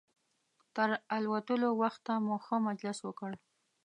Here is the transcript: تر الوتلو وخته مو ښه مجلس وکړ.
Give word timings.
تر 0.75 0.89
الوتلو 1.15 1.69
وخته 1.81 2.13
مو 2.25 2.35
ښه 2.45 2.55
مجلس 2.67 2.97
وکړ. 3.03 3.31